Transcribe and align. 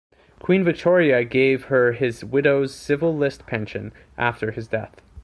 Queen 0.39 0.63
Victoria 0.63 1.23
gave 1.23 1.65
her 1.65 1.91
his 1.91 2.25
widow's 2.25 2.73
civil 2.73 3.15
list 3.15 3.45
pension 3.45 3.93
after 4.17 4.49
his 4.49 4.67
death. 4.67 4.99